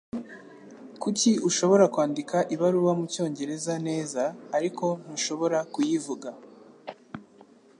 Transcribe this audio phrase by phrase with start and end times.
[1.01, 4.23] Kuki ushobora kwandika ibaruwa mucyongereza neza,
[4.57, 6.29] ariko ntushobora kuyivuga?